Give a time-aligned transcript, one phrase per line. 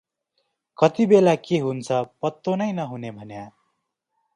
[0.77, 3.49] कति बेला के हुन्छ पत्तो नै नहुने भन्या।